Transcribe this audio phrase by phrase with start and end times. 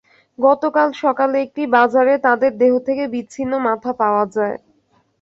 [0.39, 4.57] গতকাল সকালে একটি বাজারে তাঁদের দেহ থেকে বিচ্ছিন্ন মাথা পাওয়া যায়।